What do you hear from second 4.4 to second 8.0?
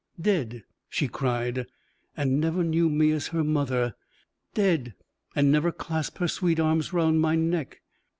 Dead! and never clasped her sweet arms round my neck!